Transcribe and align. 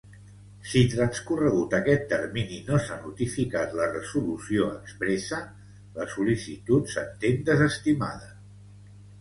Si 0.69 0.79
transcorregut 0.93 1.75
aquest 1.79 2.07
termini 2.13 2.57
no 2.69 2.79
s'ha 2.87 2.97
notificat 3.03 3.77
la 3.81 3.87
resolució 3.91 4.71
expressa, 4.79 5.43
la 6.01 6.09
sol·licitud 6.15 6.93
s'entén 6.95 7.41
desestimada. 7.53 8.35